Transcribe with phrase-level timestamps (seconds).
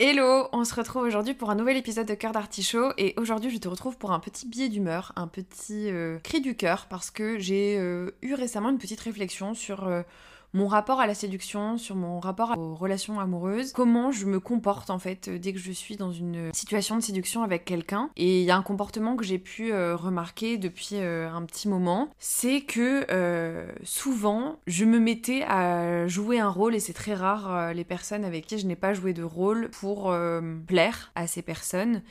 [0.00, 3.58] Hello, on se retrouve aujourd'hui pour un nouvel épisode de Cœur d'Artichaut et aujourd'hui je
[3.58, 7.36] te retrouve pour un petit billet d'humeur, un petit euh, cri du cœur parce que
[7.40, 10.02] j'ai euh, eu récemment une petite réflexion sur euh,
[10.54, 14.90] mon rapport à la séduction, sur mon rapport aux relations amoureuses, comment je me comporte
[14.90, 18.10] en fait dès que je suis dans une situation de séduction avec quelqu'un.
[18.16, 21.68] Et il y a un comportement que j'ai pu euh, remarquer depuis euh, un petit
[21.68, 27.14] moment, c'est que euh, souvent je me mettais à jouer un rôle et c'est très
[27.14, 30.14] rare les personnes avec qui je n'ai pas joué de rôle pour
[30.66, 32.02] plaire à ces personnes.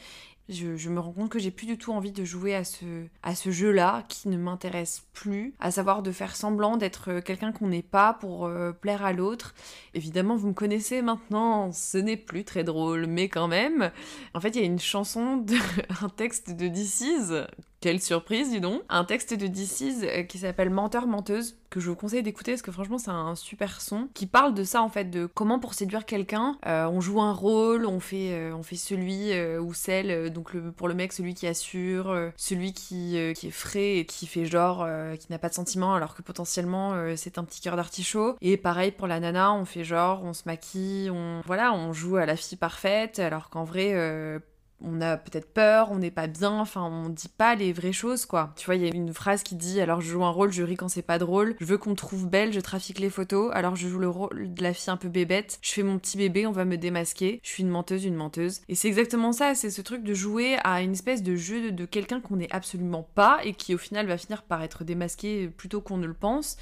[0.49, 2.85] Je, me rends compte que j'ai plus du tout envie de jouer à ce,
[3.21, 7.67] à ce jeu-là qui ne m'intéresse plus, à savoir de faire semblant d'être quelqu'un qu'on
[7.67, 9.53] n'est pas pour euh, plaire à l'autre.
[9.93, 13.91] Évidemment, vous me connaissez maintenant, ce n'est plus très drôle, mais quand même.
[14.33, 15.55] En fait, il y a une chanson, de,
[16.01, 17.33] un texte de DC's
[17.79, 21.89] quelle surprise, dis donc Un texte de DC's euh, qui s'appelle Menteur Menteuse, que je
[21.89, 24.89] vous conseille d'écouter parce que franchement c'est un super son, qui parle de ça en
[24.89, 28.63] fait, de comment pour séduire quelqu'un, euh, on joue un rôle, on fait, euh, on
[28.63, 33.47] fait celui ou celle, donc le, pour le mec celui qui assure, celui qui, qui
[33.47, 34.87] est frais et qui fait genre,
[35.19, 38.35] qui n'a pas de sentiments alors que potentiellement c'est un petit cœur d'artichaut.
[38.41, 42.15] Et pareil pour la nana, on fait genre, on se maquille, on, voilà, on joue
[42.15, 44.41] à la fille parfaite alors qu'en vrai
[44.81, 48.25] on a peut-être peur, on n'est pas bien, enfin on dit pas les vraies choses
[48.25, 48.53] quoi.
[48.55, 50.63] Tu vois, il y a une phrase qui dit alors je joue un rôle, je
[50.63, 53.51] ris quand c'est pas drôle, je veux qu'on me trouve belle, je trafique les photos,
[53.53, 56.17] alors je joue le rôle de la fille un peu bébête, je fais mon petit
[56.17, 58.61] bébé, on va me démasquer, je suis une menteuse, une menteuse.
[58.69, 61.85] Et c'est exactement ça, c'est ce truc de jouer à une espèce de jeu de,
[61.85, 65.81] quelqu'un qu'on n'est absolument pas et qui au final va finir par être démasqué plutôt
[65.81, 66.57] qu'on ne le pense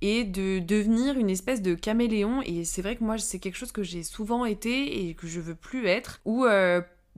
[0.00, 2.40] et de devenir une espèce de caméléon.
[2.42, 5.40] Et c'est vrai que moi c'est quelque chose que j'ai souvent été et que je
[5.40, 6.46] veux plus être ou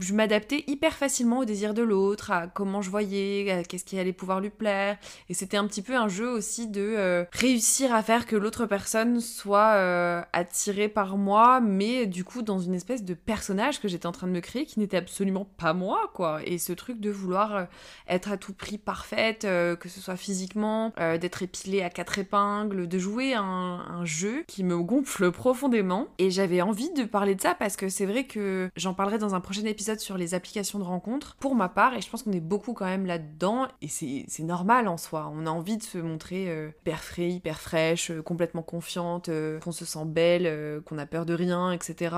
[0.01, 4.13] je m'adaptais hyper facilement au désir de l'autre, à comment je voyais, qu'est-ce qui allait
[4.13, 4.97] pouvoir lui plaire.
[5.29, 8.67] Et c'était un petit peu un jeu aussi de euh, réussir à faire que l'autre
[8.67, 13.89] personne soit euh, attirée par moi, mais du coup dans une espèce de personnage que
[13.89, 16.41] j'étais en train de me créer qui n'était absolument pas moi, quoi.
[16.45, 17.65] Et ce truc de vouloir euh,
[18.09, 22.99] être à tout prix parfaite, que ce soit physiquement, d'être épilée à quatre épingles, de
[22.99, 26.09] jouer un, un jeu qui me gonfle profondément.
[26.19, 29.35] Et j'avais envie de parler de ça parce que c'est vrai que j'en parlerai dans
[29.35, 32.33] un prochain épisode sur les applications de rencontres, pour ma part, et je pense qu'on
[32.33, 35.33] est beaucoup quand même là-dedans, et c'est normal en soi.
[35.35, 39.59] On a envie de se montrer euh, hyper frais, hyper fraîche, euh, complètement confiante, euh,
[39.61, 42.15] qu'on se sent belle, qu'on a peur de rien, etc.,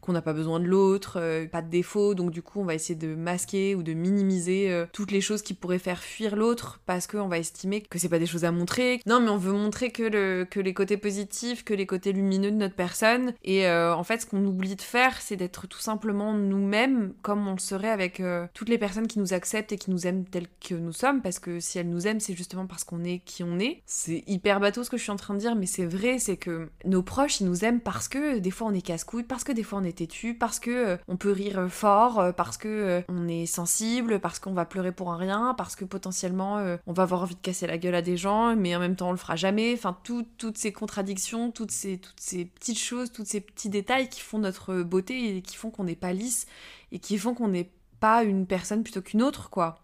[0.00, 2.94] qu'on n'a pas besoin de l'autre, pas de défaut, donc du coup on va essayer
[2.94, 7.28] de masquer ou de minimiser toutes les choses qui pourraient faire fuir l'autre parce qu'on
[7.28, 9.00] va estimer que c'est pas des choses à montrer.
[9.06, 12.50] Non, mais on veut montrer que, le, que les côtés positifs, que les côtés lumineux
[12.50, 16.34] de notre personne, et en fait ce qu'on oublie de faire, c'est d'être tout simplement
[16.34, 19.90] nous-mêmes comme on le serait avec euh, toutes les personnes qui nous acceptent et qui
[19.90, 22.84] nous aiment tels que nous sommes, parce que si elles nous aiment, c'est justement parce
[22.84, 23.82] qu'on est qui on est.
[23.86, 26.36] C'est hyper bateau ce que je suis en train de dire, mais c'est vrai, c'est
[26.36, 29.52] que nos proches, ils nous aiment parce que des fois on est casse-couille, parce que
[29.52, 33.02] des fois on est têtu, parce que euh, on peut rire fort, euh, parce que
[33.08, 37.04] on est sensible, parce qu'on va pleurer pour un rien, parce que potentiellement on va
[37.04, 39.18] avoir envie de casser la gueule à des gens, mais en même temps on le
[39.18, 39.72] fera jamais.
[39.74, 44.20] Enfin, toutes ces contradictions, toutes ces, toutes ces petites choses, tous ces petits détails qui
[44.20, 46.46] font notre beauté et qui font qu'on n'est pas lisse
[46.92, 49.80] et qui font qu'on n'est pas une personne plutôt qu'une autre, quoi.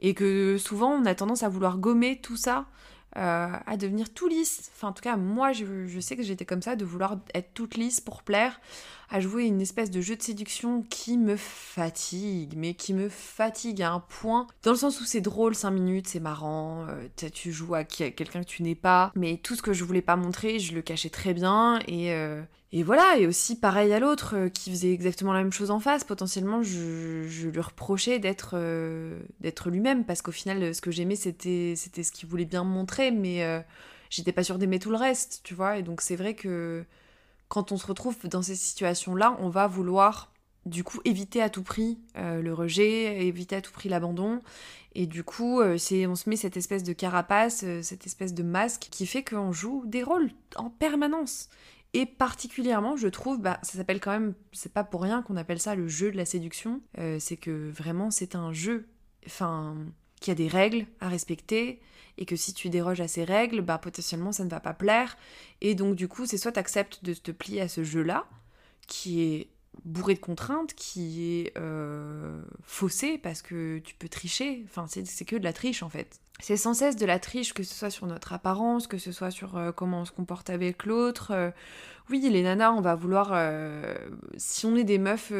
[0.00, 2.66] Et que souvent on a tendance à vouloir gommer tout ça,
[3.16, 4.70] euh, à devenir tout lisse.
[4.74, 7.52] Enfin, en tout cas, moi, je, je sais que j'étais comme ça, de vouloir être
[7.54, 8.60] toute lisse pour plaire,
[9.12, 13.82] à jouer une espèce de jeu de séduction qui me fatigue, mais qui me fatigue
[13.82, 17.52] à un point, dans le sens où c'est drôle 5 minutes, c'est marrant, euh, tu
[17.52, 20.58] joues à quelqu'un que tu n'es pas, mais tout ce que je voulais pas montrer,
[20.58, 22.40] je le cachais très bien, et, euh,
[22.72, 25.78] et voilà, et aussi pareil à l'autre euh, qui faisait exactement la même chose en
[25.78, 28.56] face, potentiellement je, lui reprochais d'être
[29.40, 32.70] d'être lui-même, parce qu'au final ce que j'aimais c'était c'était ce qu'il voulait bien me
[32.70, 33.62] montrer, mais
[34.08, 36.86] j'étais pas sûre d'aimer tout le reste, tu vois, et donc c'est vrai que
[37.52, 40.32] quand on se retrouve dans ces situations-là, on va vouloir
[40.64, 44.40] du coup éviter à tout prix euh, le rejet, éviter à tout prix l'abandon.
[44.94, 45.76] Et du coup, euh,
[46.08, 49.52] on se met cette espèce de carapace, euh, cette espèce de masque qui fait qu'on
[49.52, 51.50] joue des rôles en permanence.
[51.92, 55.60] Et particulièrement, je trouve, bah, ça s'appelle quand même, c'est pas pour rien qu'on appelle
[55.60, 56.80] ça le jeu de la séduction,
[57.18, 58.88] c'est que vraiment c'est un jeu.
[59.26, 59.76] Enfin,
[60.22, 61.80] qu'il y a des règles à respecter
[62.18, 65.16] et que si tu déroges à ces règles, bah potentiellement ça ne va pas plaire.
[65.60, 68.26] Et donc du coup, c'est soit tu acceptes de te plier à ce jeu-là,
[68.86, 69.48] qui est
[69.84, 75.36] bourré de contraintes, qui est euh, faussé parce que tu peux tricher, enfin c'est que
[75.36, 76.20] de la triche en fait.
[76.40, 79.30] C'est sans cesse de la triche, que ce soit sur notre apparence, que ce soit
[79.30, 81.30] sur euh, comment on se comporte avec l'autre.
[81.30, 81.50] Euh,
[82.10, 83.32] oui, les nanas, on va vouloir...
[84.36, 85.32] si on est des meufs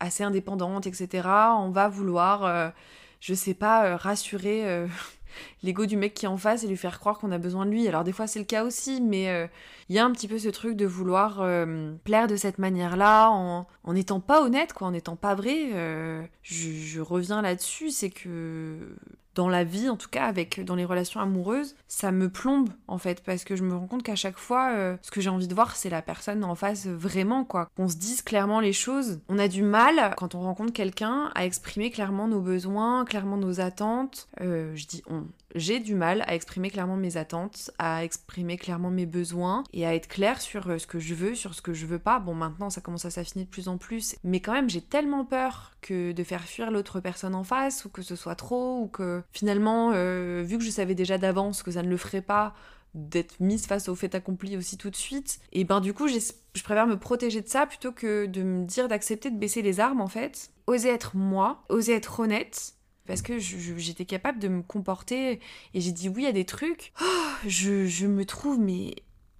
[0.00, 2.72] assez indépendantes, etc., on va vouloir
[3.20, 4.86] je sais pas, rassurer
[5.62, 7.70] l'ego du mec qui est en face et lui faire croire qu'on a besoin de
[7.70, 7.86] lui.
[7.88, 9.46] Alors des fois c'est le cas aussi, mais il euh,
[9.88, 13.66] y a un petit peu ce truc de vouloir euh, plaire de cette manière-là, en
[13.88, 15.70] n'étant pas honnête, quoi, en n'étant pas vrai.
[15.74, 18.96] Euh, je, reviens là-dessus, c'est que
[19.34, 22.98] dans la vie, en tout cas avec dans les relations amoureuses, ça me plombe en
[22.98, 25.54] fait parce que je me rends compte qu'à chaque fois, ce que j'ai envie de
[25.54, 27.68] voir, c'est la personne en face vraiment quoi.
[27.76, 29.20] Qu'on se dise clairement les choses.
[29.28, 33.60] On a du mal quand on rencontre quelqu'un à exprimer clairement nos besoins, clairement nos
[33.60, 34.28] attentes.
[34.40, 35.24] je dis on
[35.54, 39.94] j'ai du mal à exprimer clairement mes attentes, à exprimer clairement mes besoins et à
[39.94, 42.18] être clair sur euh, ce que je veux, sur ce que je veux pas.
[42.18, 45.24] Bon, maintenant ça commence à s'affiner de plus en plus, mais quand même j'ai tellement
[45.24, 48.88] peur que de faire fuir l'autre personne en face ou que ce soit trop ou
[48.88, 52.54] que finalement, euh, vu que je savais déjà d'avance que ça ne le ferait pas,
[52.94, 55.40] d'être mise face au fait accompli aussi tout de suite.
[55.52, 58.88] Et ben du coup, je préfère me protéger de ça plutôt que de me dire
[58.88, 60.50] d'accepter de baisser les armes en fait.
[60.66, 62.74] Oser être moi, oser être honnête,
[63.10, 65.40] parce que j'étais capable de me comporter
[65.74, 66.92] et j'ai dit oui à des trucs.
[67.02, 67.04] Oh,
[67.44, 68.94] je, me trouve, mais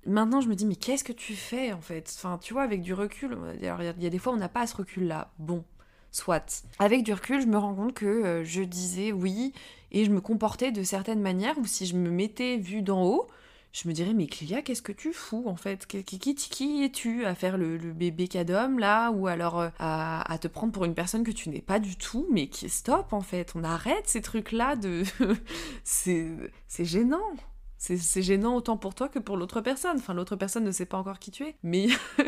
[0.07, 2.13] maintenant je me dis, mais qu'est-ce que tu fais en fait?
[2.17, 4.75] Enfin, tu vois, avec du recul, il y a des fois on n'a pas ce
[4.75, 5.31] recul-là.
[5.39, 5.63] Bon,
[6.11, 6.65] soit.
[6.81, 9.53] Avec du recul, je me rends compte que euh, je disais oui
[9.93, 13.29] et je me comportais de certaines manières ou si je me mettais vue d'en haut,
[13.73, 15.87] je me dirais, mais Clélia, qu'est-ce que tu fous en fait?
[15.87, 19.11] Qui, qui, qui es-tu à faire le, bébé cadom là?
[19.11, 22.27] Ou alors euh, à, te prendre pour une personne que tu n'es pas du tout?
[22.31, 25.05] Mais qui stop en fait, on arrête ces trucs-là de.
[25.85, 27.19] c'est gênant
[27.81, 29.97] c'est gênant autant pour toi que pour l'autre personne.
[29.97, 31.57] Enfin, l'autre personne ne sait pas encore qui tu es.
[31.63, 31.87] Mais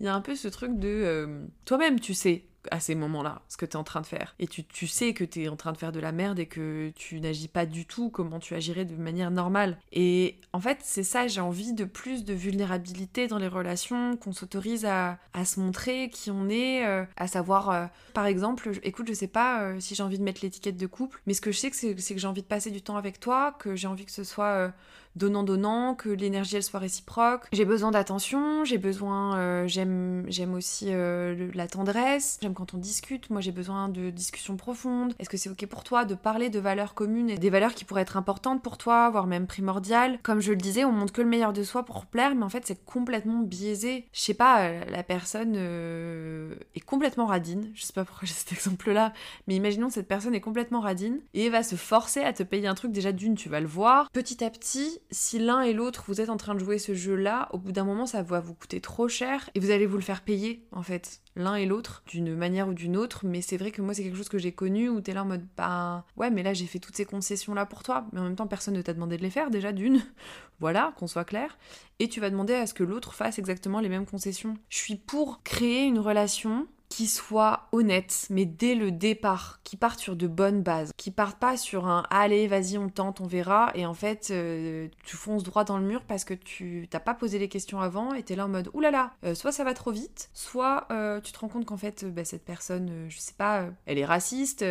[0.00, 0.88] il y a un peu ce truc de...
[0.88, 4.34] Euh, toi-même, tu sais à ces moments-là, ce que tu es en train de faire.
[4.38, 6.92] Et tu, sais que tu es en train de faire de la merde et que
[6.94, 9.78] tu n'agis pas du tout comment tu agirais de manière normale.
[9.92, 14.32] Et en fait, c'est ça, j'ai envie de plus de vulnérabilité dans les relations, qu'on
[14.32, 19.06] s'autorise à, à, se montrer qui on est, euh, à savoir, euh, par exemple, écoute,
[19.08, 21.52] je sais pas euh, si j'ai envie de mettre l'étiquette de couple, mais ce que
[21.52, 24.04] je sais, c'est que j'ai envie de passer du temps avec toi, que j'ai envie
[24.04, 24.72] que ce soit
[25.16, 27.46] donnant-donnant, que l'énergie elle soit réciproque.
[27.52, 32.78] J'ai besoin d'attention, j'ai besoin, euh, j'aime, j'aime aussi euh, la tendresse, j'aime quand on
[32.78, 35.14] discute, moi j'ai besoin de discussions profondes.
[35.18, 37.84] Est-ce que c'est ok pour toi de parler de valeurs communes et des valeurs qui
[37.84, 40.18] pourraient être importantes pour toi, voire même primordiales?
[40.22, 42.48] Comme je le disais, on montre que le meilleur de soi pour plaire, mais en
[42.48, 44.06] fait c'est complètement biaisé.
[44.12, 48.52] Je sais pas, euh, la personne est complètement radine, je sais pas pourquoi j'ai cet
[48.52, 49.12] exemple-là,
[49.46, 52.74] mais imaginons cette personne est complètement radine et va se forcer à te payer un
[52.74, 54.10] truc déjà d'une, tu vas le voir.
[54.10, 57.48] Petit à petit, si l'un et l'autre vous êtes en train de jouer ce jeu-là,
[57.52, 60.02] au bout d'un moment ça va vous coûter trop cher et vous allez vous le
[60.02, 63.24] faire payer en fait, l'un et l'autre, d'une manière ou d'une autre.
[63.24, 65.26] Mais c'est vrai que moi c'est quelque chose que j'ai connu où t'es là en
[65.26, 68.24] mode bah ouais, mais là j'ai fait toutes ces concessions là pour toi, mais en
[68.24, 70.00] même temps personne ne t'a demandé de les faire déjà d'une,
[70.60, 71.58] voilà, qu'on soit clair.
[71.98, 74.56] Et tu vas demander à ce que l'autre fasse exactement les mêmes concessions.
[74.68, 80.00] Je suis pour créer une relation qui soit honnête, mais dès le départ, qui parte
[80.00, 83.70] sur de bonnes bases, qui parte pas sur un allez, vas-y, on tente, on verra,
[83.76, 87.14] et en fait, euh, tu fonces droit dans le mur parce que tu t'as pas
[87.14, 89.72] posé les questions avant et t'es là en mode oulala, là là, soit ça va
[89.72, 93.34] trop vite, soit euh, tu te rends compte qu'en fait, bah, cette personne, je sais
[93.38, 94.64] pas, elle est raciste,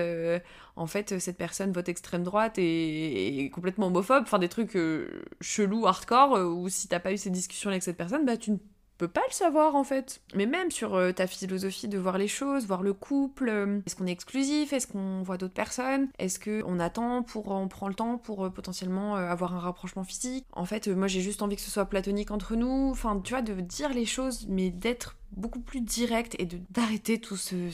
[0.75, 4.77] en fait, cette personne vote extrême droite et complètement homophobe, enfin des trucs
[5.39, 8.57] chelous, hardcore, ou si t'as pas eu ces discussions avec cette personne, bah tu ne
[8.99, 10.21] peux pas le savoir en fait.
[10.35, 13.95] Mais même sur euh, ta philosophie de voir les choses, voir le couple, euh, est-ce
[13.95, 17.95] qu'on est exclusif, est-ce qu'on voit d'autres personnes, est-ce qu'on attend pour, on prend le
[17.95, 20.45] temps pour euh, potentiellement avoir un rapprochement physique?
[20.51, 23.41] En fait, moi j'ai juste envie que ce soit platonique entre nous, enfin tu vois,
[23.41, 27.69] de dire les choses, mais d'être beaucoup plus direct et d'arrêter tout ce,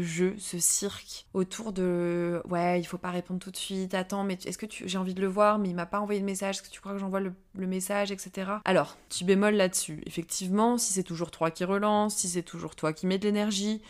[0.00, 4.38] jeu, ce cirque autour de ouais, il faut pas répondre tout de suite, attends, mais
[4.44, 6.56] est-ce que tu j'ai envie de le voir, mais il m'a pas envoyé de message,
[6.56, 8.50] est-ce que tu crois que j'envoie le, message, etc.
[8.64, 10.02] Alors, tu bémol là-dessus.
[10.06, 13.80] Effectivement, si c'est toujours toi qui relance, si c'est toujours toi qui mets de l'énergie,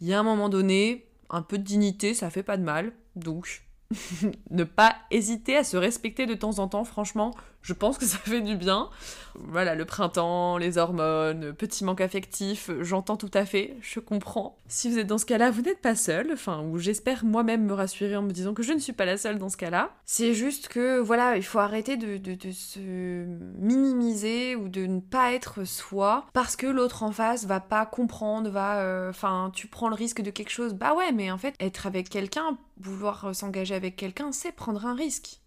[0.00, 2.92] il y a un moment donné, un peu de dignité, ça fait pas de mal.
[3.14, 3.64] Donc,
[4.50, 7.34] ne pas hésiter à se respecter de temps en temps, franchement,
[7.66, 8.88] je pense que ça fait du bien.
[9.34, 14.56] Voilà, le printemps, les hormones, petit manque affectif, j'entends tout à fait, je comprends.
[14.68, 17.74] Si vous êtes dans ce cas-là, vous n'êtes pas seul, enfin, ou j'espère moi-même me
[17.74, 19.90] rassurer en me disant que je ne suis pas la seule dans ce cas-là.
[20.04, 22.16] C'est juste que, voilà, il faut arrêter de,
[22.52, 23.24] se
[23.58, 28.48] minimiser ou de ne pas être soi parce que l'autre en face va pas comprendre,
[28.48, 28.78] va.
[28.78, 31.88] Euh, enfin, tu prends le risque de quelque chose, bah ouais, mais en fait, être
[31.88, 35.40] avec quelqu'un, vouloir s'engager avec quelqu'un, c'est prendre un risque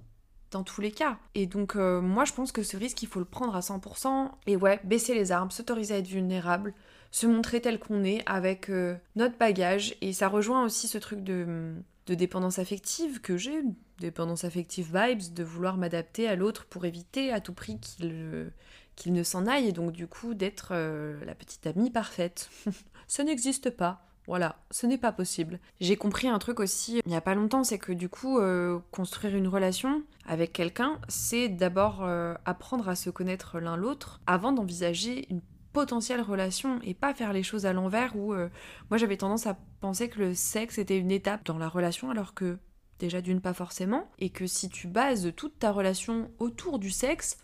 [0.51, 1.18] dans tous les cas.
[1.36, 4.32] Et donc euh, moi je pense que ce risque il faut le prendre à 100%
[4.48, 6.74] et ouais, baisser les armes, s'autoriser à être vulnérable,
[7.12, 11.24] se montrer tel qu'on est avec euh, notre bagage et ça rejoint aussi ce truc
[11.24, 11.74] de,
[12.08, 13.62] de dépendance affective que j'ai,
[14.00, 18.51] dépendance affective vibes, de vouloir m'adapter à l'autre pour éviter à tout prix qu'il
[19.00, 22.50] qu'il ne s'en aille et donc du coup d'être euh, la petite amie parfaite.
[23.08, 24.09] ça n'existe pas.
[24.29, 25.59] Voilà, ce n'est pas possible.
[25.81, 28.77] J'ai compris un truc aussi il n'y a pas longtemps, c'est que du coup, euh,
[28.91, 34.51] construire une relation avec quelqu'un, c'est d'abord euh, apprendre à se connaître l'un l'autre avant
[34.51, 35.41] d'envisager une
[35.74, 38.50] potentielle relation et pas faire les choses à l'envers où euh,
[38.91, 42.36] moi j'avais tendance à penser que le sexe était une étape dans la relation alors
[42.36, 42.59] que
[43.00, 47.38] déjà d'une pas forcément et que si tu bases toute ta relation autour du sexe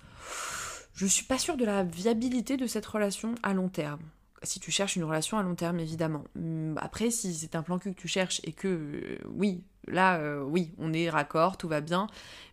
[0.93, 4.01] je suis pas sûre de la viabilité de cette relation à long terme
[4.43, 6.23] si tu cherches une relation à long terme, évidemment.
[6.35, 10.17] Hum, après, si c'est un plan cul que tu cherches et que, euh, oui, là,
[10.17, 12.07] euh, oui, on est raccord, tout va bien.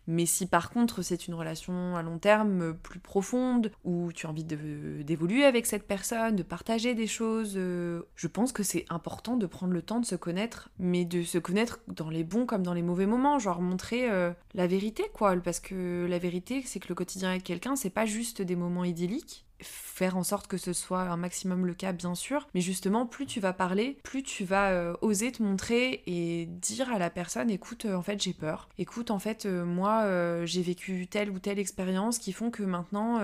[0.05, 4.27] Mais si par contre c'est une relation à long terme euh, plus profonde, où tu
[4.27, 9.37] as envie d'évoluer avec cette personne, de partager des choses, je pense que c'est important
[9.37, 12.63] de prendre le temps de se connaître, mais de se connaître dans les bons comme
[12.63, 14.09] dans les mauvais moments, genre montrer
[14.53, 15.35] la vérité, quoi.
[15.37, 18.83] Parce que la vérité, c'est que le quotidien avec quelqu'un, c'est pas juste des moments
[18.83, 22.47] idylliques faire en sorte que ce soit un maximum le cas, bien sûr.
[22.53, 26.91] Mais justement, plus tu vas parler, plus tu vas euh, oser te montrer et dire
[26.91, 28.69] à la personne, écoute, euh, en fait, j'ai peur.
[28.77, 30.05] Écoute, en fait, euh, moi,
[30.45, 33.19] j'ai vécu telle ou telle expérience qui font que maintenant,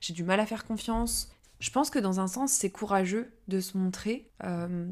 [0.00, 1.30] j'ai du mal à faire confiance.
[1.60, 4.30] Je pense que dans un sens, c'est courageux de se montrer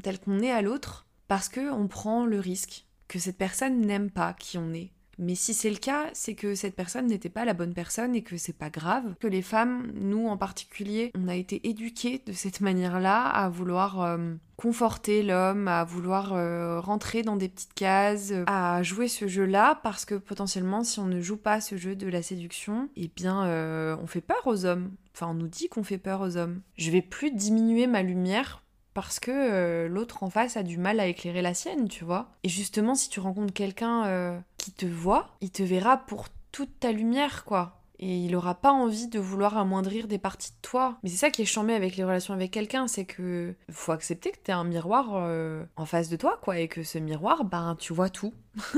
[0.03, 4.11] tel qu'on est à l'autre parce que on prend le risque que cette personne n'aime
[4.11, 7.45] pas qui on est mais si c'est le cas, c'est que cette personne n'était pas
[7.45, 9.13] la bonne personne et que c'est pas grave.
[9.19, 14.01] Que les femmes, nous en particulier, on a été éduquées de cette manière-là à vouloir
[14.01, 19.79] euh, conforter l'homme, à vouloir euh, rentrer dans des petites cases, à jouer ce jeu-là
[19.83, 23.45] parce que potentiellement, si on ne joue pas ce jeu de la séduction, eh bien,
[23.45, 24.91] euh, on fait peur aux hommes.
[25.13, 26.61] Enfin, on nous dit qu'on fait peur aux hommes.
[26.77, 28.63] Je vais plus diminuer ma lumière
[28.93, 32.31] parce que euh, l'autre en face a du mal à éclairer la sienne, tu vois.
[32.43, 36.91] Et justement, si tu rencontres quelqu'un euh, te voit, il te verra pour toute ta
[36.91, 37.81] lumière, quoi.
[37.97, 40.99] Et il aura pas envie de vouloir amoindrir des parties de toi.
[41.01, 44.31] Mais c'est ça qui est chambé avec les relations avec quelqu'un, c'est que faut accepter
[44.31, 47.75] que t'es un miroir euh, en face de toi, quoi, et que ce miroir, ben,
[47.79, 48.33] tu vois tout.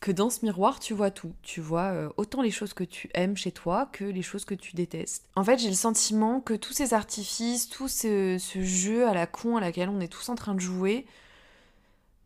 [0.00, 1.32] que dans ce miroir, tu vois tout.
[1.42, 4.54] Tu vois euh, autant les choses que tu aimes chez toi que les choses que
[4.54, 5.28] tu détestes.
[5.34, 9.56] En fait, j'ai le sentiment que tous ces artifices, tout ce, jeu à la con
[9.56, 11.06] à laquelle on est tous en train de jouer,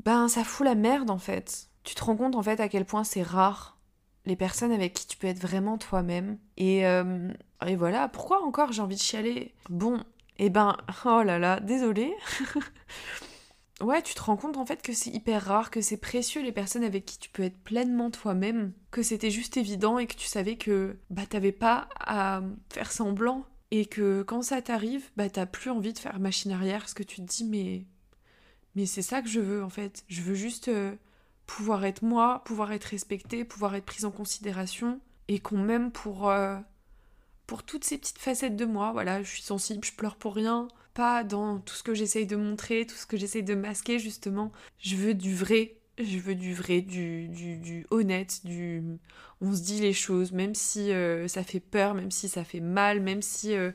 [0.05, 1.69] ben ça fout la merde en fait.
[1.85, 3.79] Tu te rends compte en fait à quel point c'est rare
[4.27, 6.39] les personnes avec qui tu peux être vraiment toi-même.
[6.57, 7.33] Et, euh,
[7.67, 9.55] et voilà, pourquoi encore j'ai envie de chialer?
[9.69, 9.99] Bon,
[10.39, 12.15] et eh ben, oh là là, désolé.
[13.81, 16.53] ouais, tu te rends compte en fait que c'est hyper rare, que c'est précieux les
[16.53, 20.27] personnes avec qui tu peux être pleinement toi-même, que c'était juste évident et que tu
[20.27, 25.47] savais que bah t'avais pas à faire semblant et que quand ça t'arrive, bah t'as
[25.47, 27.85] plus envie de faire machine arrière parce que tu te dis mais
[28.77, 30.95] mais c'est ça que je veux en fait, je veux juste euh,
[31.57, 36.31] pouvoir être moi, pouvoir être respectée, pouvoir être prise en considération et qu'on m'aime pour
[36.31, 36.57] euh,
[37.47, 40.69] pour toutes ces petites facettes de moi, voilà, je suis sensible, je pleure pour rien,
[40.95, 44.53] pas dans tout ce que j'essaye de montrer, tout ce que j'essaye de masquer justement.
[44.79, 48.83] Je veux du vrai, je veux du vrai, du, du, honnête, du...
[49.41, 52.61] On se dit les choses, même si euh, ça fait peur, même si ça fait
[52.61, 53.73] mal, même si euh,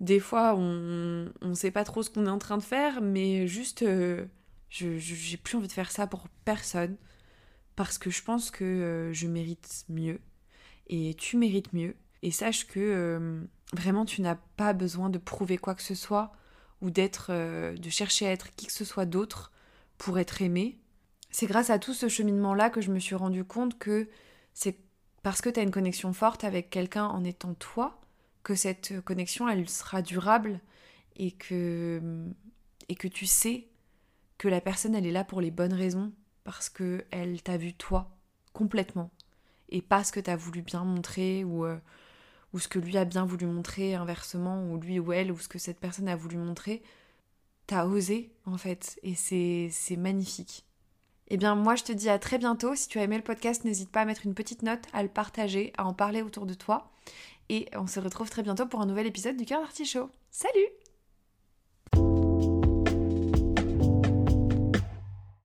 [0.00, 3.46] des fois on ne sait pas trop ce qu'on est en train de faire, mais
[3.46, 3.84] juste
[4.74, 6.96] je j'ai plus envie de faire ça pour personne
[7.76, 10.20] parce que je pense que je mérite mieux
[10.88, 15.74] et tu mérites mieux et sache que Vraiment, tu n'as pas besoin de prouver quoi
[15.74, 16.32] que ce soit
[16.80, 19.52] ou d'être, euh, de chercher à être qui que ce soit d'autre
[19.98, 20.78] pour être aimé.
[21.30, 24.08] C'est grâce à tout ce cheminement-là que je me suis rendu compte que
[24.52, 24.78] c'est
[25.24, 28.00] parce que tu as une connexion forte avec quelqu'un en étant toi
[28.44, 30.60] que cette connexion, elle sera durable
[31.16, 32.00] et que,
[32.88, 33.66] et que tu sais
[34.44, 36.12] que la personne, elle est là pour les bonnes raisons
[36.44, 38.10] parce que elle t'a vu toi
[38.52, 39.10] complètement
[39.70, 41.78] et pas ce que tu as voulu bien montrer ou euh,
[42.52, 45.48] ou ce que lui a bien voulu montrer inversement, ou lui ou elle, ou ce
[45.48, 46.82] que cette personne a voulu montrer,
[47.66, 50.66] t'as osé en fait, et c'est magnifique.
[51.28, 53.64] Eh bien moi je te dis à très bientôt, si tu as aimé le podcast,
[53.64, 56.52] n'hésite pas à mettre une petite note, à le partager, à en parler autour de
[56.52, 56.92] toi,
[57.48, 60.10] et on se retrouve très bientôt pour un nouvel épisode du cœur d'artichaut.
[60.30, 60.83] Salut